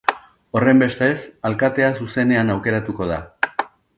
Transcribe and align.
Horrenbestez, 0.59 1.17
alkatea 1.51 1.91
zuzenean 2.01 2.51
aukeratuko 2.57 3.13
da. 3.15 3.21